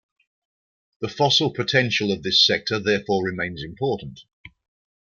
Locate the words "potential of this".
1.53-2.43